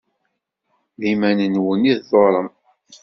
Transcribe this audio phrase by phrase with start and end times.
[1.01, 2.49] D iman-nwen i tḍurrem.